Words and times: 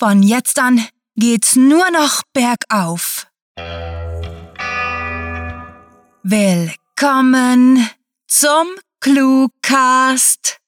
Von 0.00 0.22
jetzt 0.22 0.60
an 0.60 0.80
geht's 1.16 1.56
nur 1.56 1.90
noch 1.90 2.22
bergauf. 2.32 3.26
Willkommen 6.22 7.84
zum 8.28 8.68
Cluecast. 9.00 10.60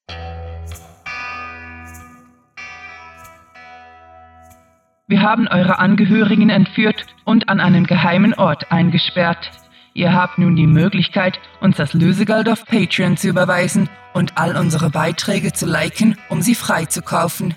Wir 5.07 5.23
haben 5.23 5.47
eure 5.47 5.79
Angehörigen 5.79 6.51
entführt 6.51 7.07
und 7.25 7.49
an 7.49 7.61
einem 7.61 7.87
geheimen 7.87 8.35
Ort 8.35 8.73
eingesperrt. 8.73 9.53
Ihr 9.95 10.13
habt 10.13 10.39
nun 10.39 10.57
die 10.57 10.67
Möglichkeit, 10.67 11.39
uns 11.61 11.77
das 11.77 11.95
Lösegeld 11.95 12.49
auf 12.49 12.65
Patreon 12.65 13.17
zu 13.17 13.29
überweisen 13.29 13.89
und 14.13 14.37
all 14.37 14.57
unsere 14.57 14.91
Beiträge 14.91 15.53
zu 15.53 15.67
liken, 15.67 16.19
um 16.29 16.43
sie 16.43 16.57
freizukaufen. 16.57 17.55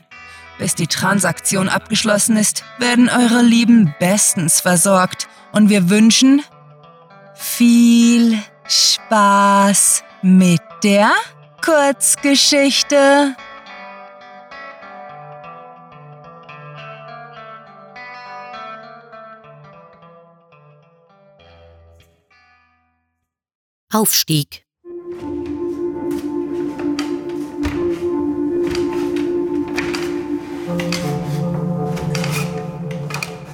Bis 0.63 0.75
die 0.75 0.87
Transaktion 0.87 1.67
abgeschlossen 1.67 2.37
ist, 2.37 2.63
werden 2.77 3.09
eure 3.09 3.41
Lieben 3.41 3.93
bestens 3.99 4.61
versorgt 4.61 5.27
und 5.51 5.67
wir 5.67 5.89
wünschen 5.89 6.41
viel 7.35 8.41
Spaß 8.65 10.05
mit 10.21 10.61
der 10.81 11.11
Kurzgeschichte. 11.61 13.35
Aufstieg. 23.91 24.62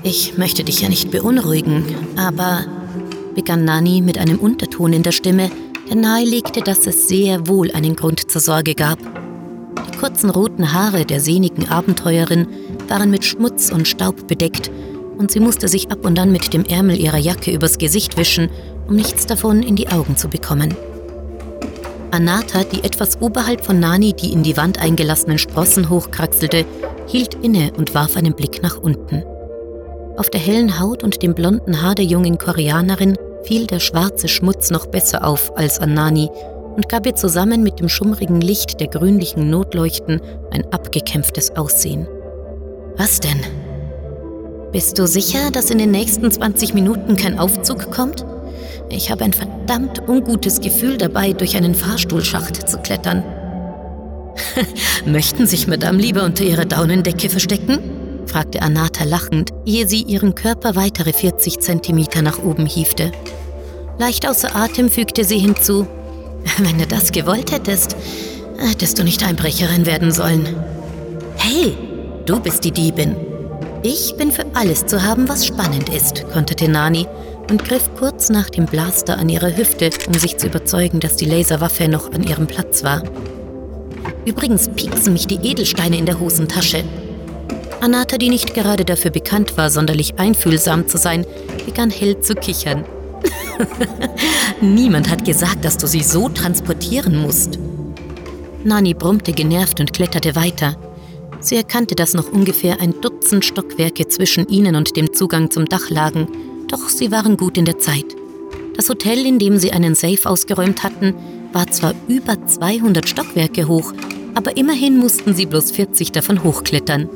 Ich 0.02 0.38
möchte 0.38 0.64
dich 0.64 0.82
ja 0.82 0.88
nicht 0.88 1.12
beunruhigen, 1.12 1.84
aber 2.16 2.64
begann 3.36 3.66
Nani 3.66 4.02
mit 4.02 4.18
einem 4.18 4.40
Unterton 4.40 4.94
in 4.94 5.04
der 5.04 5.12
Stimme, 5.12 5.52
der 5.90 5.98
nahelegte, 5.98 6.62
dass 6.62 6.88
es 6.88 7.10
sehr 7.10 7.48
wohl 7.48 7.72
einen 7.72 7.98
Grund 7.98 8.32
zur 8.32 8.40
Sorge 8.40 8.76
gab. 8.76 8.98
Die 9.00 9.98
kurzen 9.98 10.30
roten 10.30 10.72
Haare 10.72 11.06
der 11.06 11.20
sehnigen 11.20 11.68
Abenteuerin 11.68 12.48
waren 12.88 13.12
mit 13.12 13.26
Schmutz 13.26 13.72
und 13.72 13.88
Staub 13.88 14.28
bedeckt, 14.28 14.72
und 15.18 15.32
sie 15.32 15.42
musste 15.42 15.68
sich 15.68 15.92
ab 15.92 16.06
und 16.06 16.18
an 16.18 16.32
mit 16.32 16.54
dem 16.54 16.64
Ärmel 16.64 16.98
ihrer 16.98 17.18
Jacke 17.18 17.52
übers 17.52 17.78
Gesicht 17.78 18.16
wischen, 18.16 18.50
um 18.88 18.96
nichts 18.96 19.26
davon 19.26 19.62
in 19.62 19.76
die 19.76 19.90
Augen 19.90 20.16
zu 20.16 20.30
bekommen. 20.30 20.74
Anata, 22.12 22.64
die 22.64 22.86
etwas 22.86 23.22
oberhalb 23.22 23.66
von 23.66 23.82
Nani 23.82 24.14
die 24.14 24.32
in 24.32 24.44
die 24.44 24.56
Wand 24.56 24.80
eingelassenen 24.80 25.38
Sprossen 25.38 25.90
hochkraxelte, 25.90 26.66
hielt 27.08 27.34
inne 27.44 27.74
und 27.78 27.94
warf 27.94 28.16
einen 28.16 28.34
Blick 28.34 28.64
nach 28.64 28.78
unten. 28.78 29.24
Auf 30.20 30.30
der 30.30 30.42
hellen 30.42 30.82
Haut 30.82 31.02
und 31.02 31.24
dem 31.24 31.34
blonden 31.34 31.82
Haar 31.82 31.96
der 31.96 32.04
jungen 32.04 32.38
Koreanerin 32.38 33.16
fiel 33.44 33.68
der 33.68 33.80
schwarze 33.80 34.28
Schmutz 34.28 34.70
noch 34.70 34.86
besser 34.86 35.26
auf 35.26 35.58
als 35.58 35.80
an 35.80 35.94
Nani 35.94 36.30
und 36.76 36.90
gab 36.90 37.06
ihr 37.06 37.16
zusammen 37.16 37.64
mit 37.64 37.80
dem 37.80 37.88
schummrigen 37.88 38.42
Licht 38.42 38.82
der 38.82 38.88
grünlichen 38.88 39.50
Notleuchten 39.50 40.20
ein 40.52 40.66
abgekämpftes 40.74 41.56
Aussehen. 41.56 42.06
Was 42.98 43.22
denn? 43.22 43.40
Bist 44.74 45.00
du 45.00 45.08
sicher, 45.08 45.52
dass 45.54 45.72
in 45.72 45.78
den 45.78 45.92
nächsten 45.92 46.30
20 46.30 46.74
Minuten 46.74 47.16
kein 47.16 47.40
Aufzug 47.40 47.90
kommt? 47.90 48.26
Ich 48.90 49.12
habe 49.12 49.24
ein 49.24 49.32
verdammt 49.32 50.06
ungutes 50.10 50.60
Gefühl 50.60 50.98
dabei, 50.98 51.32
durch 51.32 51.56
einen 51.56 51.76
Fahrstuhlschacht 51.76 52.70
zu 52.70 52.78
klettern. 52.80 53.24
Möchten 55.06 55.48
sich 55.48 55.68
Madame 55.68 55.98
lieber 55.98 56.26
unter 56.26 56.44
ihrer 56.44 56.66
Daunendecke 56.66 57.30
verstecken? 57.30 57.99
Fragte 58.30 58.62
Anata 58.62 59.04
lachend, 59.04 59.52
ehe 59.66 59.88
sie 59.88 60.04
ihren 60.04 60.36
Körper 60.36 60.76
weitere 60.76 61.12
40 61.12 61.60
Zentimeter 61.60 62.22
nach 62.22 62.40
oben 62.40 62.66
hiefte. 62.66 63.12
Leicht 63.98 64.28
außer 64.28 64.56
Atem 64.56 64.90
fügte 64.90 65.26
sie 65.26 65.40
hinzu, 65.40 65.88
wenn 66.58 66.78
du 66.78 66.88
das 66.88 67.12
gewollt 67.12 67.52
hättest, 67.52 67.96
hättest 68.58 69.00
du 69.00 69.04
nicht 69.04 69.24
Einbrecherin 69.24 69.86
werden 69.86 70.12
sollen. 70.12 70.56
Hey, 71.36 71.76
du 72.26 72.40
bist 72.40 72.64
die 72.64 72.72
Diebin. 72.72 73.16
Ich 73.82 74.16
bin 74.18 74.32
für 74.32 74.46
alles 74.54 74.86
zu 74.86 75.04
haben, 75.04 75.28
was 75.28 75.46
spannend 75.46 75.90
ist, 75.90 76.30
konterte 76.32 76.70
Nani 76.70 77.08
und 77.50 77.64
griff 77.64 77.90
kurz 77.98 78.30
nach 78.30 78.50
dem 78.50 78.66
Blaster 78.66 79.18
an 79.18 79.30
ihre 79.30 79.56
Hüfte, 79.56 79.90
um 80.08 80.14
sich 80.14 80.38
zu 80.38 80.48
überzeugen, 80.48 81.00
dass 81.00 81.16
die 81.16 81.26
Laserwaffe 81.26 81.88
noch 81.88 82.12
an 82.12 82.24
ihrem 82.24 82.46
Platz 82.46 82.84
war. 82.84 83.04
Übrigens 84.26 84.70
pieksen 84.70 85.14
mich 85.14 85.28
die 85.28 85.48
Edelsteine 85.50 85.98
in 85.98 86.06
der 86.06 86.20
Hosentasche. 86.20 86.84
Anata, 87.82 88.18
die 88.18 88.30
nicht 88.30 88.54
gerade 88.54 88.84
dafür 88.84 89.12
bekannt 89.12 89.56
war, 89.58 89.70
sonderlich 89.70 90.20
einfühlsam 90.20 90.88
zu 90.88 90.98
sein, 90.98 91.26
begann 91.66 91.90
hell 91.90 92.20
zu 92.20 92.36
kichern. 92.36 92.84
Niemand 94.62 95.10
hat 95.10 95.26
gesagt, 95.26 95.64
dass 95.64 95.78
du 95.78 95.88
sie 95.88 96.04
so 96.04 96.30
transportieren 96.30 97.18
musst. 97.22 97.58
Nani 98.64 98.94
brummte 98.94 99.32
genervt 99.32 99.80
und 99.80 99.94
kletterte 99.94 100.36
weiter. 100.36 100.76
Sie 101.40 101.56
erkannte, 101.56 101.96
dass 101.96 102.14
noch 102.14 102.32
ungefähr 102.32 102.82
ein 102.82 103.00
Dutzend 103.00 103.46
Stockwerke 103.46 104.08
zwischen 104.10 104.48
ihnen 104.50 104.76
und 104.76 104.98
dem 104.98 105.14
Zugang 105.14 105.50
zum 105.50 105.66
Dach 105.66 105.90
lagen, 105.90 106.28
doch 106.68 106.90
sie 106.90 107.12
waren 107.12 107.38
gut 107.38 107.58
in 107.58 107.66
der 107.66 107.80
Zeit. 107.80 108.06
Das 108.76 108.90
Hotel, 108.90 109.26
in 109.26 109.40
dem 109.40 109.58
sie 109.58 109.72
einen 109.72 109.96
Safe 109.96 110.30
ausgeräumt 110.30 110.84
hatten, 110.84 111.14
war 111.54 111.68
zwar 111.68 111.94
über 112.10 112.46
200 112.46 113.08
Stockwerke 113.08 113.68
hoch, 113.68 113.94
aber 114.36 114.58
immerhin 114.58 114.98
mussten 114.98 115.34
sie 115.34 115.46
bloß 115.46 115.72
40 115.72 116.12
davon 116.12 116.44
hochklettern. 116.44 117.10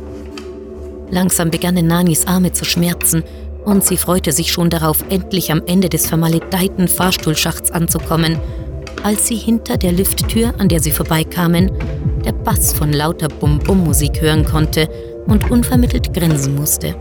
Langsam 1.13 1.51
begannen 1.51 1.85
Nanis 1.85 2.25
Arme 2.25 2.53
zu 2.53 2.65
schmerzen 2.65 3.23
und 3.65 3.85
sie 3.85 3.97
freute 3.97 4.31
sich 4.31 4.51
schon 4.51 4.71
darauf, 4.71 5.05
endlich 5.09 5.51
am 5.51 5.61
Ende 5.67 5.87
des 5.87 6.07
vermaledeiten 6.07 6.87
Fahrstuhlschachts 6.87 7.69
anzukommen, 7.69 8.39
als 9.03 9.27
sie 9.27 9.35
hinter 9.35 9.77
der 9.77 9.91
Lifttür, 9.91 10.55
an 10.57 10.69
der 10.69 10.79
sie 10.79 10.89
vorbeikamen, 10.89 11.71
der 12.25 12.31
Bass 12.31 12.73
von 12.73 12.91
lauter 12.91 13.27
Bum-Bum-Musik 13.27 14.21
hören 14.21 14.43
konnte 14.43 14.89
und 15.27 15.51
unvermittelt 15.51 16.15
grinsen 16.15 16.55
musste. 16.55 16.95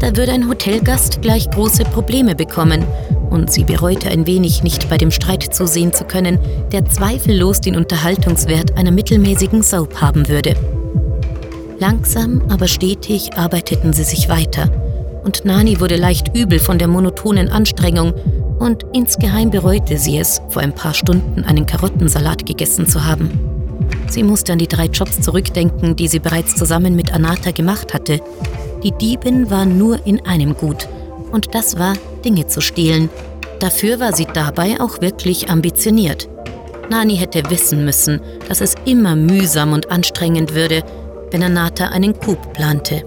Da 0.00 0.16
würde 0.16 0.32
ein 0.32 0.48
Hotelgast 0.48 1.22
gleich 1.22 1.48
große 1.50 1.84
Probleme 1.84 2.34
bekommen 2.34 2.84
und 3.30 3.52
sie 3.52 3.62
bereute 3.62 4.08
ein 4.08 4.26
wenig, 4.26 4.64
nicht 4.64 4.90
bei 4.90 4.98
dem 4.98 5.12
Streit 5.12 5.54
zusehen 5.54 5.92
zu 5.92 6.02
können, 6.02 6.40
der 6.72 6.84
zweifellos 6.84 7.60
den 7.60 7.76
Unterhaltungswert 7.76 8.76
einer 8.76 8.90
mittelmäßigen 8.90 9.62
Soap 9.62 10.00
haben 10.00 10.26
würde. 10.28 10.56
Langsam, 11.80 12.42
aber 12.48 12.66
stetig 12.66 13.36
arbeiteten 13.36 13.92
sie 13.92 14.02
sich 14.02 14.28
weiter. 14.28 14.70
Und 15.24 15.44
Nani 15.44 15.80
wurde 15.80 15.96
leicht 15.96 16.36
übel 16.36 16.58
von 16.58 16.78
der 16.78 16.88
monotonen 16.88 17.50
Anstrengung 17.50 18.14
und 18.58 18.84
insgeheim 18.92 19.50
bereute 19.50 19.96
sie 19.96 20.18
es, 20.18 20.40
vor 20.48 20.62
ein 20.62 20.74
paar 20.74 20.94
Stunden 20.94 21.44
einen 21.44 21.66
Karottensalat 21.66 22.46
gegessen 22.46 22.88
zu 22.88 23.04
haben. 23.04 23.30
Sie 24.08 24.24
musste 24.24 24.52
an 24.52 24.58
die 24.58 24.66
drei 24.66 24.86
Jobs 24.86 25.20
zurückdenken, 25.20 25.94
die 25.94 26.08
sie 26.08 26.18
bereits 26.18 26.56
zusammen 26.56 26.96
mit 26.96 27.12
Anata 27.12 27.52
gemacht 27.52 27.94
hatte. 27.94 28.20
Die 28.82 28.92
Diebin 28.92 29.50
war 29.50 29.64
nur 29.64 30.04
in 30.04 30.24
einem 30.26 30.54
gut, 30.54 30.88
und 31.30 31.54
das 31.54 31.78
war, 31.78 31.94
Dinge 32.24 32.46
zu 32.48 32.60
stehlen. 32.60 33.08
Dafür 33.60 34.00
war 34.00 34.14
sie 34.14 34.26
dabei 34.32 34.80
auch 34.80 35.00
wirklich 35.00 35.50
ambitioniert. 35.50 36.28
Nani 36.90 37.16
hätte 37.16 37.42
wissen 37.50 37.84
müssen, 37.84 38.20
dass 38.48 38.60
es 38.60 38.74
immer 38.84 39.14
mühsam 39.14 39.72
und 39.72 39.90
anstrengend 39.90 40.54
würde, 40.54 40.82
wenn 41.30 41.42
Anata 41.42 41.88
einen 41.88 42.18
Coup 42.18 42.38
plante. 42.52 43.04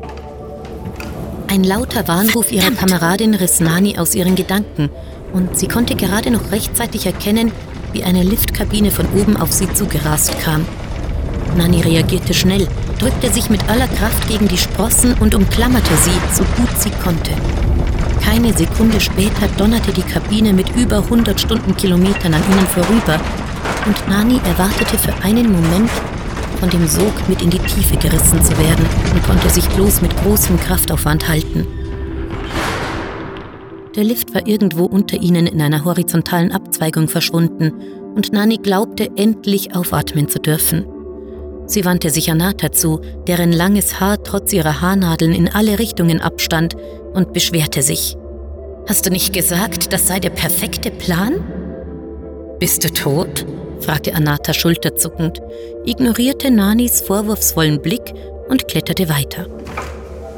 Ein 1.48 1.64
lauter 1.64 2.08
Warnruf 2.08 2.52
ihrer 2.52 2.72
Kameradin 2.72 3.34
riss 3.34 3.60
Nani 3.60 3.98
aus 3.98 4.16
ihren 4.16 4.36
Gedanken 4.36 4.90
und 5.34 5.58
sie 5.58 5.68
konnte 5.68 5.96
gerade 5.96 6.32
noch 6.32 6.52
rechtzeitig 6.52 7.06
erkennen, 7.06 7.52
wie 7.94 8.04
eine 8.04 8.24
Liftkabine 8.24 8.92
von 8.92 9.06
oben 9.20 9.36
auf 9.38 9.52
sie 9.52 9.72
zugerast 9.74 10.40
kam. 10.40 10.66
Nani 11.58 11.82
reagierte 11.82 12.34
schnell, 12.34 12.68
drückte 13.00 13.30
sich 13.30 13.50
mit 13.50 13.68
aller 13.70 13.88
Kraft 13.88 14.28
gegen 14.30 14.48
die 14.48 14.58
Sprossen 14.58 15.14
und 15.16 15.36
umklammerte 15.36 15.96
sie, 15.98 16.12
so 16.34 16.44
gut 16.56 16.70
sie 16.78 16.92
konnte. 17.04 17.32
Keine 18.24 18.54
Sekunde 18.54 19.02
später 19.02 19.48
donnerte 19.58 19.92
die 19.92 20.04
Kabine 20.04 20.54
mit 20.54 20.74
über 20.76 21.00
100 21.00 21.40
Stundenkilometern 21.40 22.34
an 22.34 22.44
ihnen 22.50 22.68
vorüber 22.68 23.20
und 23.86 24.08
Nani 24.08 24.40
erwartete 24.46 24.98
für 24.98 25.14
einen 25.24 25.52
Moment, 25.52 25.90
von 26.62 26.70
dem 26.70 26.88
Sog 26.88 27.28
mit 27.28 27.42
in 27.42 27.50
die 27.50 27.58
Tiefe 27.58 27.98
gerissen 27.98 28.40
zu 28.44 28.52
werden 28.52 28.86
und 29.14 29.24
konnte 29.24 29.50
sich 29.50 29.68
bloß 29.70 30.04
mit 30.04 30.16
großem 30.18 30.60
Kraftaufwand 30.60 31.28
halten. 31.28 31.66
Der 33.96 34.04
Lift 34.04 34.36
war 34.36 34.46
irgendwo 34.48 34.86
unter 34.86 35.20
ihnen 35.20 35.48
in 35.48 35.60
einer 35.60 35.84
horizontalen 35.84 36.52
Abzweigung 36.52 37.08
verschwunden 37.08 37.74
und 38.16 38.32
Nani 38.32 38.58
glaubte, 38.58 39.10
endlich 39.16 39.76
aufatmen 39.76 40.30
zu 40.30 40.38
dürfen. 40.38 40.86
Sie 41.66 41.84
wandte 41.84 42.12
sich 42.12 42.30
Anata 42.30 42.72
zu, 42.72 43.02
deren 43.28 43.52
langes 43.52 44.00
Haar 44.00 44.22
trotz 44.24 44.54
ihrer 44.54 44.82
Haarnadeln 44.82 45.34
in 45.34 45.50
alle 45.50 45.80
Richtungen 45.80 46.22
abstand, 46.22 46.76
und 47.14 47.34
beschwerte 47.34 47.82
sich. 47.82 48.16
Hast 48.88 49.06
du 49.06 49.10
nicht 49.10 49.34
gesagt, 49.34 49.92
das 49.92 50.08
sei 50.08 50.20
der 50.20 50.30
perfekte 50.30 50.92
Plan? 50.92 51.44
Bist 52.62 52.84
du 52.84 52.94
tot? 52.94 53.44
fragte 53.80 54.14
Anata 54.14 54.54
schulterzuckend, 54.54 55.42
ignorierte 55.84 56.52
Nanis 56.52 57.02
vorwurfsvollen 57.02 57.82
Blick 57.82 58.14
und 58.50 58.68
kletterte 58.68 59.10
weiter. 59.10 59.48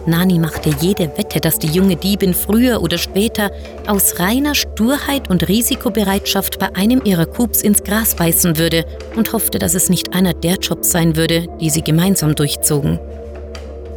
Nani 0.06 0.40
machte 0.40 0.74
jede 0.80 1.12
Wette, 1.18 1.42
dass 1.42 1.60
die 1.60 1.68
junge 1.68 1.98
Diebin 1.98 2.34
früher 2.34 2.82
oder 2.82 2.98
später 2.98 3.52
aus 3.88 4.20
reiner 4.20 4.56
Sturheit 4.56 5.30
und 5.30 5.50
Risikobereitschaft 5.50 6.60
bei 6.60 6.74
einem 6.74 7.02
ihrer 7.04 7.26
Coups 7.26 7.62
ins 7.62 7.84
Gras 7.84 8.16
beißen 8.16 8.58
würde 8.58 8.86
und 9.18 9.34
hoffte, 9.34 9.60
dass 9.60 9.74
es 9.76 9.90
nicht 9.90 10.16
einer 10.16 10.34
der 10.34 10.56
Jobs 10.56 10.92
sein 10.92 11.18
würde, 11.18 11.50
die 11.60 11.70
sie 11.70 11.82
gemeinsam 11.82 12.36
durchzogen. 12.36 13.00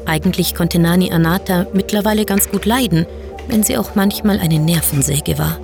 Eigentlich 0.04 0.56
konnte 0.56 0.80
Nani 0.80 1.12
Anata 1.12 1.68
mittlerweile 1.72 2.24
ganz 2.24 2.50
gut 2.50 2.64
leiden, 2.64 3.06
wenn 3.46 3.62
sie 3.62 3.78
auch 3.78 3.94
manchmal 3.94 4.40
eine 4.40 4.58
Nervensäge 4.58 5.38
war. 5.38 5.60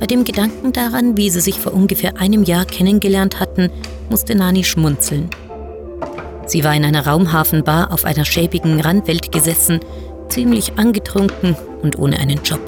Bei 0.00 0.06
dem 0.06 0.24
Gedanken 0.24 0.72
daran, 0.72 1.18
wie 1.18 1.28
sie 1.28 1.42
sich 1.42 1.60
vor 1.60 1.74
ungefähr 1.74 2.16
einem 2.16 2.42
Jahr 2.42 2.64
kennengelernt 2.64 3.38
hatten, 3.38 3.70
musste 4.08 4.34
Nani 4.34 4.64
schmunzeln. 4.64 5.28
Sie 6.46 6.64
war 6.64 6.74
in 6.74 6.86
einer 6.86 7.06
Raumhafenbar 7.06 7.92
auf 7.92 8.06
einer 8.06 8.24
schäbigen 8.24 8.80
Randwelt 8.80 9.30
gesessen, 9.30 9.80
ziemlich 10.28 10.72
angetrunken 10.78 11.54
und 11.82 11.98
ohne 11.98 12.18
einen 12.18 12.42
Job. 12.42 12.60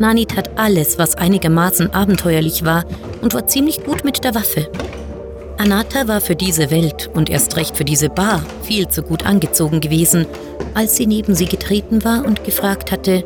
Nani 0.00 0.26
tat 0.26 0.58
alles, 0.58 0.98
was 0.98 1.14
einigermaßen 1.14 1.94
abenteuerlich 1.94 2.64
war 2.64 2.84
und 3.22 3.32
war 3.32 3.46
ziemlich 3.46 3.84
gut 3.84 4.04
mit 4.04 4.24
der 4.24 4.34
Waffe. 4.34 4.68
Anata 5.56 6.08
war 6.08 6.20
für 6.20 6.36
diese 6.36 6.70
Welt 6.70 7.10
und 7.14 7.30
erst 7.30 7.56
recht 7.56 7.76
für 7.76 7.84
diese 7.84 8.08
Bar 8.08 8.44
viel 8.62 8.88
zu 8.88 9.02
gut 9.02 9.24
angezogen 9.24 9.80
gewesen, 9.80 10.26
als 10.74 10.96
sie 10.96 11.06
neben 11.06 11.34
sie 11.34 11.46
getreten 11.46 12.04
war 12.04 12.24
und 12.24 12.44
gefragt 12.44 12.92
hatte, 12.92 13.24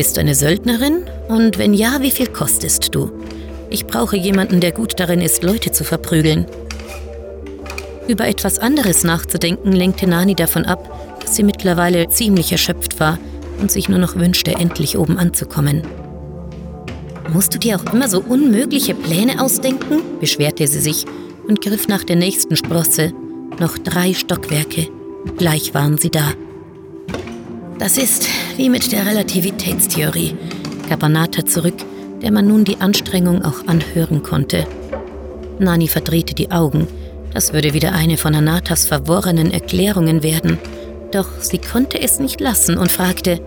Bist 0.00 0.16
du 0.16 0.22
eine 0.22 0.34
Söldnerin? 0.34 1.02
Und 1.28 1.58
wenn 1.58 1.74
ja, 1.74 1.98
wie 2.00 2.10
viel 2.10 2.28
kostest 2.28 2.94
du? 2.94 3.12
Ich 3.68 3.84
brauche 3.84 4.16
jemanden, 4.16 4.60
der 4.60 4.72
gut 4.72 4.98
darin 4.98 5.20
ist, 5.20 5.42
Leute 5.42 5.72
zu 5.72 5.84
verprügeln. 5.84 6.46
Über 8.08 8.26
etwas 8.26 8.58
anderes 8.58 9.04
nachzudenken 9.04 9.72
lenkte 9.72 10.06
Nani 10.06 10.34
davon 10.34 10.64
ab, 10.64 11.20
dass 11.20 11.36
sie 11.36 11.42
mittlerweile 11.42 12.08
ziemlich 12.08 12.50
erschöpft 12.50 12.98
war 12.98 13.18
und 13.60 13.70
sich 13.70 13.90
nur 13.90 13.98
noch 13.98 14.16
wünschte, 14.16 14.52
endlich 14.52 14.96
oben 14.96 15.18
anzukommen. 15.18 15.82
Musst 17.30 17.54
du 17.54 17.58
dir 17.58 17.76
auch 17.76 17.92
immer 17.92 18.08
so 18.08 18.22
unmögliche 18.22 18.94
Pläne 18.94 19.42
ausdenken? 19.42 20.00
beschwerte 20.18 20.66
sie 20.66 20.80
sich 20.80 21.04
und 21.46 21.60
griff 21.60 21.88
nach 21.88 22.04
der 22.04 22.16
nächsten 22.16 22.56
Sprosse. 22.56 23.12
Noch 23.58 23.76
drei 23.76 24.14
Stockwerke. 24.14 24.88
Gleich 25.36 25.74
waren 25.74 25.98
sie 25.98 26.10
da. 26.10 26.32
Das 27.78 27.98
ist 27.98 28.30
wie 28.60 28.68
mit 28.68 28.92
der 28.92 29.06
Relativitätstheorie, 29.06 30.36
gab 30.90 31.02
Anata 31.02 31.46
zurück, 31.46 31.76
der 32.20 32.30
man 32.30 32.46
nun 32.46 32.64
die 32.64 32.78
Anstrengung 32.78 33.42
auch 33.42 33.66
anhören 33.66 34.22
konnte. 34.22 34.66
Nani 35.58 35.88
verdrehte 35.88 36.34
die 36.34 36.50
Augen, 36.50 36.86
das 37.32 37.54
würde 37.54 37.72
wieder 37.72 37.92
eine 37.92 38.18
von 38.18 38.34
Anatas 38.34 38.84
verworrenen 38.84 39.50
Erklärungen 39.50 40.22
werden. 40.22 40.58
Doch 41.10 41.26
sie 41.40 41.56
konnte 41.56 42.02
es 42.02 42.20
nicht 42.20 42.38
lassen 42.38 42.76
und 42.76 42.92
fragte, 42.92 43.40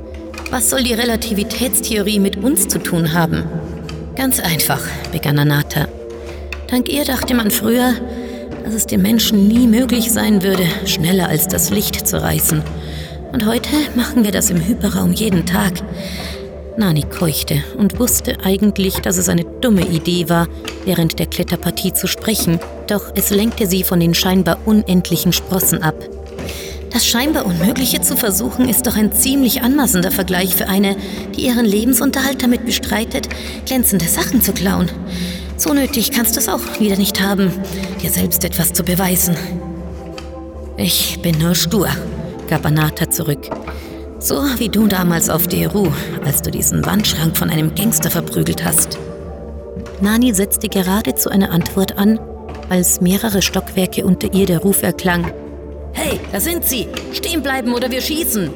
was 0.50 0.72
soll 0.72 0.82
die 0.82 0.96
Relativitätstheorie 0.96 2.18
mit 2.18 2.38
uns 2.38 2.68
zu 2.68 2.80
tun 2.80 3.14
haben? 3.14 3.44
Ganz 4.16 4.40
einfach, 4.40 4.82
begann 5.12 5.38
Anata. 5.38 5.88
Dank 6.72 6.90
ihr 6.90 7.06
dachte 7.06 7.36
man 7.36 7.52
früher, 7.52 7.94
dass 8.66 8.74
es 8.74 8.88
dem 8.88 9.04
Menschen 9.04 9.48
nie 9.48 9.68
möglich 9.68 10.12
sein 10.12 10.42
würde, 10.42 10.66
schneller 10.86 11.30
als 11.30 11.48
das 11.48 11.70
Licht 11.70 12.08
zu 12.08 12.20
reißen. 12.20 12.64
Und 13.34 13.48
heute 13.48 13.70
machen 13.96 14.24
wir 14.24 14.32
das 14.32 14.52
im 14.52 14.62
Hyperraum 14.62 15.12
jeden 15.12 15.48
Tag. 15.48 15.74
Nani 16.78 17.02
keuchte 17.02 17.64
und 17.78 18.00
wusste 18.00 18.38
eigentlich, 18.44 18.96
dass 19.02 19.18
es 19.18 19.28
eine 19.28 19.44
dumme 19.44 19.88
Idee 19.88 20.30
war, 20.30 20.48
während 20.86 21.18
der 21.18 21.26
Kletterpartie 21.26 21.94
zu 21.94 22.08
sprechen, 22.08 22.60
doch 22.88 23.12
es 23.16 23.32
lenkte 23.32 23.66
sie 23.66 23.84
von 23.84 24.00
den 24.00 24.14
scheinbar 24.14 24.60
unendlichen 24.66 25.34
Sprossen 25.34 25.82
ab. 25.82 25.96
Das 26.92 27.08
scheinbar 27.08 27.48
Unmögliche 27.48 28.02
zu 28.02 28.16
versuchen, 28.16 28.70
ist 28.70 28.86
doch 28.86 28.96
ein 28.96 29.12
ziemlich 29.14 29.64
anmaßender 29.64 30.12
Vergleich 30.12 30.56
für 30.56 30.70
eine, 30.70 30.96
die 31.36 31.48
ihren 31.48 31.66
Lebensunterhalt 31.66 32.44
damit 32.44 32.68
bestreitet, 32.68 33.28
glänzende 33.66 34.06
Sachen 34.06 34.44
zu 34.44 34.54
klauen. 34.54 34.92
So 35.58 35.74
nötig 35.74 36.12
kannst 36.12 36.36
du 36.36 36.40
es 36.40 36.50
auch 36.50 36.80
wieder 36.80 36.98
nicht 36.98 37.20
haben, 37.20 37.52
dir 38.04 38.12
selbst 38.12 38.44
etwas 38.44 38.74
zu 38.74 38.84
beweisen. 38.84 39.36
Ich 40.78 41.20
bin 41.22 41.40
nur 41.40 41.56
stur, 41.56 41.88
gab 42.48 42.66
Anata 42.66 43.10
zurück. 43.10 43.50
So 44.20 44.42
wie 44.58 44.70
du 44.70 44.88
damals 44.88 45.30
auf 45.30 45.48
Deru, 45.48 45.88
als 46.24 46.42
du 46.42 46.52
diesen 46.52 46.86
Wandschrank 46.86 47.38
von 47.38 47.50
einem 47.50 47.76
Gangster 47.76 48.10
verprügelt 48.10 48.64
hast. 48.64 48.98
Nani 50.02 50.34
setzte 50.34 50.70
geradezu 50.70 51.30
eine 51.30 51.50
Antwort 51.50 51.98
an, 51.98 52.20
als 52.70 53.02
mehrere 53.02 53.42
Stockwerke 53.42 54.06
unter 54.06 54.34
ihr 54.34 54.46
der 54.46 54.60
Ruf 54.60 54.82
erklang. 54.84 55.32
Hey, 55.94 56.20
da 56.32 56.40
sind 56.40 56.66
sie! 56.66 56.88
Stehen 57.12 57.44
bleiben 57.44 57.74
oder 57.74 57.92
wir 57.92 58.02
schießen! 58.02 58.50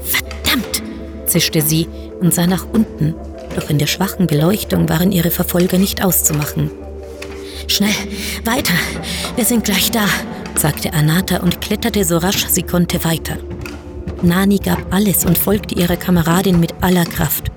Verdammt! 0.00 0.82
zischte 1.26 1.62
sie 1.62 1.88
und 2.20 2.34
sah 2.34 2.46
nach 2.46 2.66
unten, 2.72 3.14
doch 3.54 3.70
in 3.70 3.78
der 3.78 3.86
schwachen 3.86 4.26
Beleuchtung 4.26 4.88
waren 4.88 5.12
ihre 5.12 5.30
Verfolger 5.30 5.78
nicht 5.78 6.04
auszumachen. 6.04 6.70
Schnell, 7.68 7.94
weiter! 8.44 8.74
Wir 9.34 9.44
sind 9.44 9.64
gleich 9.64 9.90
da, 9.90 10.06
sagte 10.58 10.92
Anata 10.92 11.38
und 11.38 11.60
kletterte 11.60 12.04
so 12.04 12.18
rasch 12.18 12.46
sie 12.48 12.62
konnte 12.62 13.04
weiter. 13.04 13.36
Nani 14.22 14.58
gab 14.58 14.92
alles 14.92 15.24
und 15.24 15.36
folgte 15.36 15.74
ihrer 15.74 15.96
Kameradin 15.96 16.58
mit 16.58 16.74
aller 16.80 17.04
Kraft. 17.04 17.50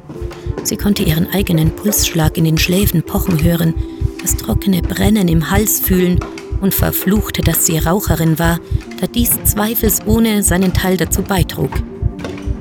Sie 0.63 0.78
konnte 0.78 1.04
ihren 1.04 1.31
eigenen 1.31 1.72
Pulsschlag 1.72 2.38
in 2.38 2.44
den 2.44 2.57
Schläfen 2.57 3.04
pochen 3.04 3.44
hören, 3.44 3.74
das 4.22 4.36
trockene 4.36 4.81
Brennen 4.81 5.28
im 5.28 5.50
Hals 5.50 5.80
fühlen 5.80 6.19
und 6.62 6.74
verfluchte, 6.74 7.42
dass 7.42 7.66
sie 7.66 7.78
Raucherin 7.78 8.38
war, 8.38 8.60
da 9.00 9.07
dies 9.07 9.31
zweifelsohne 9.45 10.44
seinen 10.44 10.74
Teil 10.74 10.98
dazu 10.98 11.22
beitrug. 11.22 11.72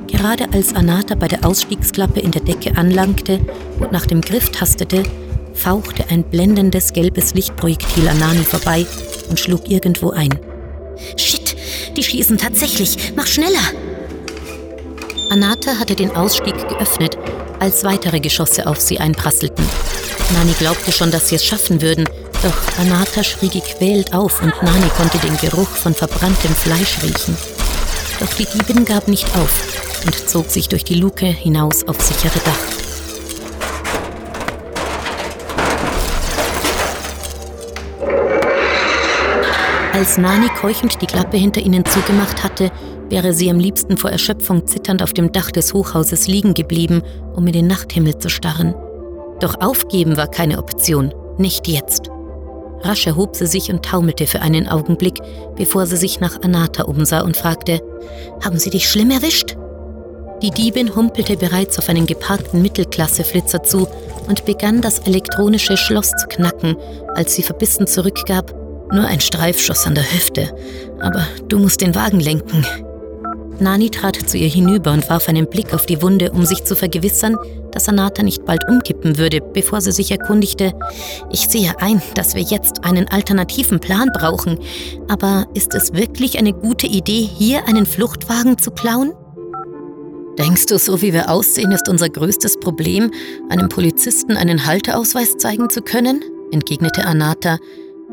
Gerade 0.07 0.51
als 0.53 0.73
Anata 0.73 1.15
bei 1.15 1.27
der 1.27 1.45
Ausstiegsklappe 1.45 2.19
in 2.19 2.31
der 2.31 2.41
Decke 2.41 2.77
anlangte 2.77 3.39
und 3.79 3.91
nach 3.91 4.05
dem 4.05 4.21
Griff 4.21 4.49
tastete, 4.49 5.03
fauchte 5.53 6.05
ein 6.09 6.23
blendendes 6.23 6.93
gelbes 6.93 7.33
Lichtprojektil 7.33 8.07
an 8.07 8.19
Nani 8.19 8.43
vorbei 8.43 8.85
und 9.29 9.39
schlug 9.39 9.69
irgendwo 9.69 10.11
ein. 10.11 10.39
Shit, 11.15 11.55
die 11.95 12.03
schießen 12.03 12.37
tatsächlich. 12.37 13.13
Mach 13.15 13.27
schneller! 13.27 13.59
Anata 15.29 15.77
hatte 15.77 15.95
den 15.95 16.11
Ausstieg 16.15 16.55
geöffnet, 16.67 17.17
als 17.59 17.83
weitere 17.83 18.19
Geschosse 18.19 18.65
auf 18.65 18.79
sie 18.79 18.99
einprasselten. 18.99 19.63
Nani 20.33 20.53
glaubte 20.57 20.91
schon, 20.91 21.11
dass 21.11 21.29
sie 21.29 21.35
es 21.35 21.45
schaffen 21.45 21.81
würden, 21.81 22.05
doch 22.41 22.79
Anata 22.79 23.23
schrie 23.23 23.49
gequält 23.49 24.13
auf 24.13 24.41
und 24.41 24.53
Nani 24.63 24.89
konnte 24.97 25.17
den 25.19 25.37
Geruch 25.37 25.69
von 25.69 25.93
verbranntem 25.93 26.55
Fleisch 26.55 26.97
riechen. 27.03 27.37
Doch 28.19 28.33
die 28.33 28.45
Diebin 28.45 28.85
gab 28.85 29.07
nicht 29.07 29.27
auf 29.35 30.03
und 30.05 30.29
zog 30.29 30.49
sich 30.49 30.67
durch 30.67 30.83
die 30.83 30.95
Luke 30.95 31.25
hinaus 31.25 31.87
aufs 31.87 32.07
sichere 32.07 32.39
Dach. 32.45 32.78
Als 39.99 40.17
Nani 40.17 40.47
keuchend 40.47 41.01
die 41.01 41.07
Klappe 41.07 41.35
hinter 41.35 41.59
ihnen 41.59 41.83
zugemacht 41.83 42.41
hatte, 42.41 42.71
wäre 43.09 43.33
sie 43.33 43.51
am 43.51 43.59
liebsten 43.59 43.97
vor 43.97 44.09
Erschöpfung 44.09 44.65
zitternd 44.65 45.03
auf 45.03 45.11
dem 45.11 45.33
Dach 45.33 45.51
des 45.51 45.73
Hochhauses 45.73 46.25
liegen 46.25 46.53
geblieben, 46.53 47.01
um 47.35 47.45
in 47.47 47.51
den 47.51 47.67
Nachthimmel 47.67 48.17
zu 48.17 48.29
starren. 48.29 48.73
Doch 49.41 49.59
aufgeben 49.59 50.15
war 50.15 50.27
keine 50.27 50.57
Option, 50.57 51.13
nicht 51.37 51.67
jetzt. 51.67 52.09
Rasch 52.79 53.07
erhob 53.07 53.35
sie 53.35 53.45
sich 53.45 53.73
und 53.73 53.83
taumelte 53.83 54.25
für 54.25 54.39
einen 54.39 54.69
Augenblick, 54.69 55.19
bevor 55.57 55.85
sie 55.85 55.97
sich 55.97 56.21
nach 56.21 56.41
Anata 56.43 56.83
umsah 56.83 57.19
und 57.19 57.35
fragte, 57.35 57.81
Haben 58.41 58.57
Sie 58.57 58.69
dich 58.69 58.87
schlimm 58.89 59.11
erwischt? 59.11 59.57
Die 60.41 60.51
Diebin 60.51 60.95
humpelte 60.95 61.35
bereits 61.35 61.77
auf 61.77 61.89
einen 61.89 62.05
geparkten 62.05 62.61
Mittelklasse-Flitzer 62.61 63.63
zu 63.63 63.85
und 64.29 64.45
begann 64.45 64.79
das 64.79 64.99
elektronische 64.99 65.75
Schloss 65.75 66.11
zu 66.11 66.27
knacken, 66.29 66.77
als 67.15 67.35
sie 67.35 67.43
verbissen 67.43 67.85
zurückgab, 67.85 68.55
nur 68.91 69.05
ein 69.05 69.19
Streifschuss 69.19 69.85
an 69.85 69.95
der 69.95 70.11
Hüfte, 70.11 70.53
aber 70.99 71.25
du 71.47 71.59
musst 71.59 71.81
den 71.81 71.95
Wagen 71.95 72.19
lenken. 72.19 72.65
Nani 73.59 73.89
trat 73.89 74.15
zu 74.15 74.37
ihr 74.37 74.47
hinüber 74.47 74.91
und 74.93 75.09
warf 75.09 75.27
einen 75.27 75.49
Blick 75.49 75.73
auf 75.73 75.85
die 75.85 76.01
Wunde, 76.01 76.31
um 76.31 76.45
sich 76.45 76.63
zu 76.63 76.75
vergewissern, 76.75 77.35
dass 77.71 77.89
Anata 77.89 78.23
nicht 78.23 78.45
bald 78.45 78.61
umkippen 78.69 79.17
würde, 79.17 79.41
bevor 79.41 79.81
sie 79.81 79.91
sich 79.91 80.11
erkundigte. 80.11 80.73
Ich 81.29 81.47
sehe 81.47 81.73
ein, 81.79 82.01
dass 82.15 82.35
wir 82.35 82.41
jetzt 82.41 82.85
einen 82.85 83.09
alternativen 83.09 83.79
Plan 83.79 84.11
brauchen. 84.13 84.59
Aber 85.09 85.45
ist 85.53 85.75
es 85.75 85.93
wirklich 85.93 86.39
eine 86.39 86.53
gute 86.53 86.87
Idee, 86.87 87.21
hier 87.21 87.67
einen 87.67 87.85
Fluchtwagen 87.85 88.57
zu 88.57 88.71
klauen? 88.71 89.11
Denkst 90.37 90.67
du, 90.67 90.79
so 90.79 91.01
wie 91.01 91.11
wir 91.11 91.29
aussehen, 91.29 91.73
ist 91.73 91.89
unser 91.89 92.07
größtes 92.07 92.61
Problem, 92.61 93.11
einem 93.49 93.67
Polizisten 93.67 94.37
einen 94.37 94.65
Halteausweis 94.65 95.37
zeigen 95.37 95.69
zu 95.69 95.81
können? 95.81 96.23
entgegnete 96.51 97.05
Anata, 97.05 97.59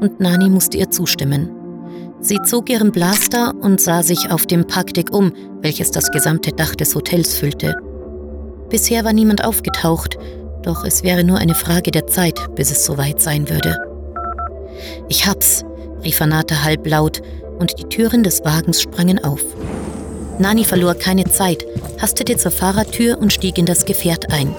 und 0.01 0.21
Nani 0.21 0.49
musste 0.49 0.79
ihr 0.79 0.91
zustimmen. 0.91 1.51
Sie 2.21 2.41
zog 2.43 2.71
ihren 2.71 2.93
Blaster 2.93 3.55
und 3.61 3.81
sah 3.81 4.03
sich 4.03 4.31
auf 4.31 4.47
dem 4.47 4.67
Parkdeck 4.67 5.13
um, 5.13 5.33
welches 5.61 5.91
das 5.91 6.11
gesamte 6.11 6.53
Dach 6.53 6.75
des 6.75 6.95
Hotels 6.95 7.35
füllte. 7.35 7.77
Bisher 8.71 9.05
war 9.05 9.13
niemand 9.13 9.45
aufgetaucht, 9.45 10.17
doch 10.63 10.85
es 10.85 11.03
wäre 11.03 11.23
nur 11.23 11.39
eine 11.39 11.55
Frage 11.55 11.91
der 11.91 12.07
Zeit, 12.07 12.41
bis 12.57 12.71
es 12.71 12.85
soweit 12.85 13.21
sein 13.21 13.49
würde. 13.49 13.77
Ich 15.09 15.27
hab's, 15.27 15.65
rief 16.03 16.21
Anata 16.21 16.65
halblaut, 16.65 17.23
und 17.59 17.79
die 17.79 17.85
Türen 17.85 18.23
des 18.23 18.45
Wagens 18.45 18.83
sprangen 18.83 19.23
auf. 19.25 19.43
Nani 20.39 20.65
verlor 20.65 20.95
keine 20.95 21.25
Zeit, 21.25 21.65
hastete 22.01 22.37
zur 22.37 22.51
Fahrertür 22.51 23.19
und 23.19 23.33
stieg 23.33 23.57
in 23.57 23.67
das 23.67 23.85
Gefährt 23.85 24.33
ein. 24.33 24.55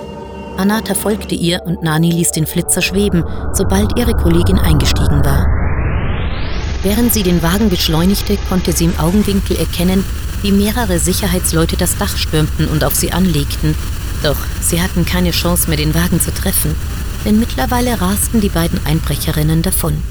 Anata 0.57 0.95
folgte 0.95 1.35
ihr 1.35 1.61
und 1.65 1.83
Nani 1.83 2.11
ließ 2.11 2.31
den 2.31 2.47
Flitzer 2.47 2.81
schweben, 2.81 3.23
sobald 3.53 3.97
ihre 3.97 4.13
Kollegin 4.13 4.57
eingestiegen 4.57 5.23
war. 5.23 5.45
Während 6.83 7.13
sie 7.13 7.23
den 7.23 7.43
Wagen 7.43 7.69
beschleunigte, 7.69 8.37
konnte 8.49 8.71
sie 8.71 8.85
im 8.85 8.99
Augenwinkel 8.99 9.57
erkennen, 9.57 10.03
wie 10.41 10.51
mehrere 10.51 10.99
Sicherheitsleute 10.99 11.77
das 11.77 11.97
Dach 11.97 12.17
stürmten 12.17 12.67
und 12.67 12.83
auf 12.83 12.95
sie 12.95 13.11
anlegten. 13.11 13.75
Doch 14.23 14.37
sie 14.61 14.81
hatten 14.81 15.05
keine 15.05 15.31
Chance 15.31 15.69
mehr, 15.69 15.77
den 15.77 15.93
Wagen 15.93 16.19
zu 16.19 16.33
treffen, 16.33 16.75
denn 17.25 17.39
mittlerweile 17.39 18.01
rasten 18.01 18.41
die 18.41 18.49
beiden 18.49 18.79
Einbrecherinnen 18.85 19.61
davon. 19.61 20.01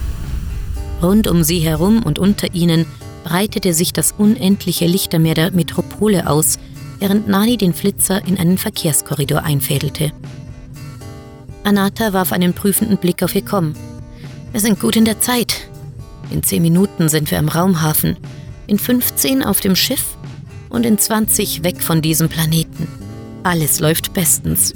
Rund 1.02 1.28
um 1.28 1.42
sie 1.42 1.60
herum 1.60 2.02
und 2.02 2.18
unter 2.18 2.54
ihnen 2.54 2.86
breitete 3.24 3.74
sich 3.74 3.92
das 3.92 4.14
unendliche 4.16 4.86
Lichtermeer 4.86 5.34
der 5.34 5.50
Metropole 5.50 6.28
aus, 6.28 6.58
während 6.98 7.28
Nani 7.28 7.56
den 7.56 7.74
Flitzer 7.74 8.26
in 8.26 8.38
einen 8.38 8.58
Verkehrskorridor 8.58 9.42
einfädelte. 9.42 10.12
Anata 11.64 12.12
warf 12.12 12.32
einen 12.32 12.54
prüfenden 12.54 12.96
Blick 12.96 13.22
auf 13.22 13.34
ihr 13.34 13.44
Kommen. 13.44 13.74
Wir 14.52 14.60
sind 14.60 14.80
gut 14.80 14.96
in 14.96 15.04
der 15.04 15.20
Zeit. 15.20 15.68
In 16.30 16.42
zehn 16.42 16.62
Minuten 16.62 17.08
sind 17.08 17.30
wir 17.30 17.38
am 17.38 17.48
Raumhafen, 17.48 18.16
in 18.66 18.78
15 18.78 19.42
auf 19.42 19.60
dem 19.60 19.76
Schiff 19.76 20.16
und 20.68 20.86
in 20.86 20.98
20 20.98 21.64
weg 21.64 21.82
von 21.82 22.02
diesem 22.02 22.28
Planeten. 22.28 22.88
Alles 23.42 23.80
läuft 23.80 24.12
bestens. 24.12 24.74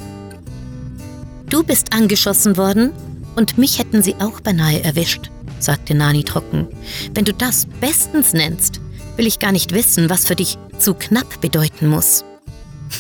Du 1.49 1.65
bist 1.65 1.93
angeschossen 1.93 2.57
worden 2.57 2.93
und 3.37 3.59
mich 3.59 3.79
hätten 3.79 4.03
sie 4.03 4.15
auch 4.21 4.41
beinahe 4.41 4.83
erwischt, 4.85 5.31
sagte 5.59 5.95
Nani 5.95 6.23
trocken. 6.23 6.69
Wenn 7.15 7.25
du 7.25 7.33
das 7.33 7.67
bestens 7.81 8.33
nennst, 8.33 8.81
will 9.21 9.27
ich 9.27 9.39
gar 9.39 9.53
nicht 9.53 9.75
wissen, 9.75 10.09
was 10.09 10.27
für 10.27 10.35
dich 10.35 10.57
zu 10.79 10.95
knapp 10.95 11.43
bedeuten 11.43 11.89
muss. 11.89 12.25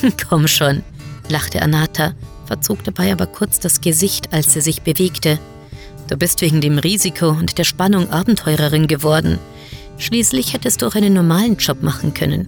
Komm 0.29 0.49
schon, 0.49 0.83
lachte 1.31 1.63
Anata, 1.63 2.13
verzog 2.45 2.85
dabei 2.85 3.11
aber 3.11 3.25
kurz 3.25 3.59
das 3.59 3.81
Gesicht, 3.81 4.31
als 4.31 4.53
sie 4.53 4.61
sich 4.61 4.83
bewegte. 4.83 5.39
Du 6.09 6.19
bist 6.19 6.43
wegen 6.43 6.61
dem 6.61 6.77
Risiko 6.77 7.31
und 7.31 7.57
der 7.57 7.65
Spannung 7.65 8.11
Abenteurerin 8.11 8.87
geworden. 8.87 9.39
Schließlich 9.97 10.53
hättest 10.53 10.83
du 10.83 10.89
auch 10.89 10.95
einen 10.95 11.15
normalen 11.15 11.57
Job 11.57 11.83
machen 11.83 12.13
können. 12.13 12.47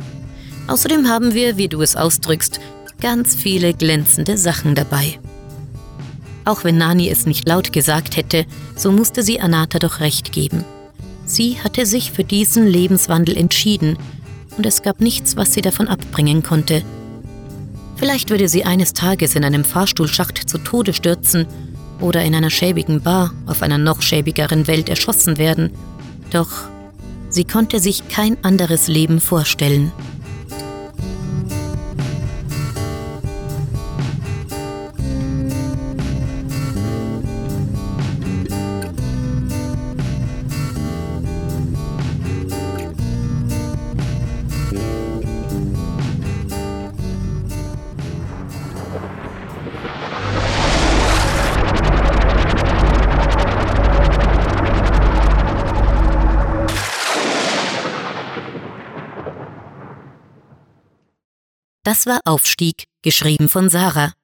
Außerdem 0.66 1.08
haben 1.08 1.32
wir, 1.32 1.56
wie 1.56 1.68
du 1.68 1.80
es 1.80 1.96
ausdrückst, 1.96 2.60
ganz 3.00 3.34
viele 3.34 3.72
glänzende 3.72 4.36
Sachen 4.36 4.74
dabei. 4.74 5.18
Auch 6.44 6.62
wenn 6.62 6.76
Nani 6.76 7.08
es 7.08 7.24
nicht 7.24 7.48
laut 7.48 7.72
gesagt 7.72 8.18
hätte, 8.18 8.44
so 8.76 8.92
musste 8.92 9.22
sie 9.22 9.40
Anata 9.40 9.78
doch 9.78 10.00
recht 10.00 10.30
geben. 10.30 10.62
Sie 11.24 11.58
hatte 11.62 11.86
sich 11.86 12.12
für 12.12 12.24
diesen 12.24 12.66
Lebenswandel 12.66 13.36
entschieden 13.36 13.96
und 14.56 14.66
es 14.66 14.82
gab 14.82 15.00
nichts, 15.00 15.36
was 15.36 15.54
sie 15.54 15.62
davon 15.62 15.88
abbringen 15.88 16.42
konnte. 16.42 16.82
Vielleicht 17.96 18.30
würde 18.30 18.48
sie 18.48 18.64
eines 18.64 18.92
Tages 18.92 19.36
in 19.36 19.44
einem 19.44 19.64
Fahrstuhlschacht 19.64 20.48
zu 20.48 20.58
Tode 20.58 20.92
stürzen 20.92 21.46
oder 22.00 22.24
in 22.24 22.34
einer 22.34 22.50
schäbigen 22.50 23.00
Bar 23.00 23.32
auf 23.46 23.62
einer 23.62 23.78
noch 23.78 24.02
schäbigeren 24.02 24.66
Welt 24.66 24.88
erschossen 24.88 25.38
werden, 25.38 25.70
doch 26.30 26.50
sie 27.28 27.44
konnte 27.44 27.78
sich 27.78 28.08
kein 28.08 28.42
anderes 28.42 28.88
Leben 28.88 29.20
vorstellen. 29.20 29.92
Das 61.92 62.06
war 62.06 62.20
Aufstieg, 62.24 62.84
geschrieben 63.02 63.50
von 63.50 63.68
Sarah. 63.68 64.14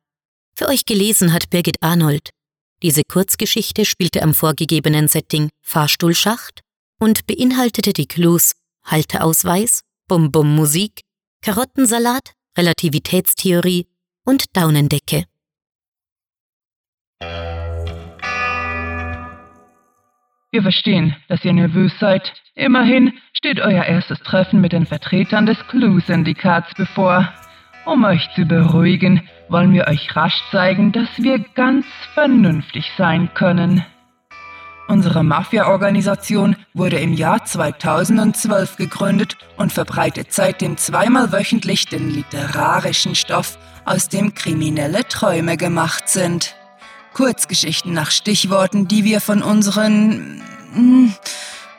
Für 0.57 0.69
euch 0.71 0.87
gelesen 0.87 1.35
hat 1.35 1.51
Birgit 1.51 1.77
Arnold. 1.83 2.31
Diese 2.83 3.03
Kurzgeschichte 3.07 3.85
spielte 3.85 4.23
am 4.23 4.33
vorgegebenen 4.33 5.07
Setting 5.07 5.51
Fahrstuhlschacht 5.61 6.63
und 6.99 7.27
beinhaltete 7.27 7.93
die 7.93 8.07
Clues 8.07 8.55
Halteausweis, 8.87 9.83
Bum-Bum-Musik, 10.09 11.03
Karottensalat, 11.43 12.33
Relativitätstheorie 12.57 13.87
und 14.25 14.45
Daunendecke. 14.57 15.25
Wir 20.53 20.63
verstehen, 20.63 21.15
dass 21.29 21.45
ihr 21.45 21.53
nervös 21.53 21.93
seid. 22.01 22.33
Immerhin 22.55 23.13
steht 23.35 23.61
euer 23.61 23.85
erstes 23.85 24.19
Treffen 24.21 24.63
mit 24.63 24.73
den 24.73 24.87
Vertretern 24.87 25.45
des 25.45 25.59
Clue-Syndikats 25.69 26.73
bevor. 26.75 27.31
Um 27.89 28.05
euch 28.05 28.29
zu 28.35 28.45
beruhigen, 28.45 29.27
wollen 29.49 29.73
wir 29.73 29.87
euch 29.89 30.15
rasch 30.15 30.39
zeigen, 30.51 30.93
dass 30.93 31.09
wir 31.17 31.39
ganz 31.55 31.87
vernünftig 32.13 32.85
sein 32.99 33.31
können. 33.33 33.83
Unsere 34.89 35.25
Mafia-Organisation 35.25 36.57
wurde 36.75 36.99
im 36.99 37.15
Jahr 37.15 37.47
2012 37.47 38.77
gegründet 38.77 39.39
und 39.57 39.73
verbreitet 39.73 40.35
seitdem 40.35 40.77
zweimal 40.77 41.33
wöchentlich 41.33 41.87
den 41.87 42.11
literarischen 42.11 43.15
Stoff, 43.15 43.57
aus 43.87 44.11
dem 44.11 44.35
kriminelle 44.35 45.09
Träume 45.09 45.57
gemacht 45.57 46.11
sind. 46.11 46.57
Kurzgeschichten 47.15 47.95
nach 47.95 48.11
Stichworten, 48.11 48.87
die 48.87 49.05
wir 49.05 49.23
von 49.23 49.43
unseren 49.43 50.43
hm, 50.75 51.15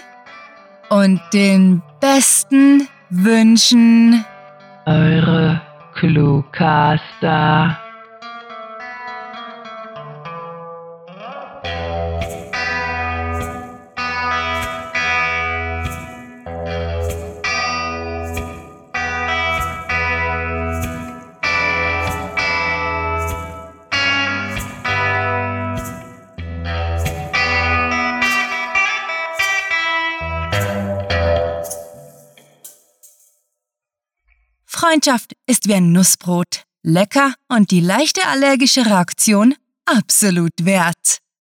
und 0.89 1.21
den 1.35 1.83
besten 2.01 2.89
Wünschen. 3.11 4.25
Eure 4.87 5.40
Cluecaster. 6.01 7.77
Freundschaft 34.91 35.37
ist 35.61 35.69
wie 35.69 35.75
ein 35.75 35.93
Nussbrot. 35.93 36.65
Lecker 36.83 37.35
und 37.49 37.71
die 37.71 37.81
leichte 37.81 38.27
allergische 38.27 38.87
Reaktion 38.87 39.55
absolut 39.85 40.53
wert. 40.63 41.19